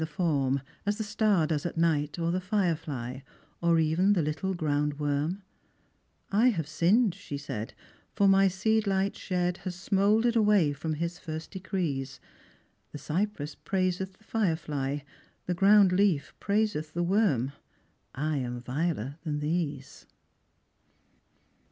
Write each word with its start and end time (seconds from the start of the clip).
the 0.01 0.07
form, 0.07 0.61
Ab 0.87 0.95
the 0.95 1.03
star 1.03 1.45
does 1.45 1.63
at 1.63 1.77
night, 1.77 2.17
or 2.17 2.31
the 2.31 2.41
fire 2.41 2.75
fly, 2.75 3.21
or 3.61 3.77
even 3.77 4.13
the 4.13 4.21
little 4.23 4.55
ground 4.55 4.97
wcrm 4.97 5.41
i." 6.31 6.45
I 6.47 6.47
have 6.47 6.67
sinned," 6.67 7.13
she 7.13 7.37
said," 7.37 7.75
For 8.15 8.27
my 8.27 8.47
seed 8.47 8.87
light 8.87 9.15
shed 9.15 9.57
Hag 9.57 9.73
smouldered 9.73 10.35
away 10.35 10.73
from 10.73 10.95
His 10.95 11.19
first 11.19 11.51
decrees. 11.51 12.19
The 12.91 12.97
cypress 12.97 13.53
praiseth 13.53 14.13
the 14.17 14.23
fire 14.23 14.55
fly, 14.55 15.03
the 15.45 15.53
ground 15.53 15.91
leaf 15.91 16.33
praiseth 16.39 16.95
the 16.95 17.03
worm; 17.03 17.51
I 18.15 18.37
am 18.37 18.59
viler 18.59 19.17
than 19.21 19.37
these." 19.39 20.07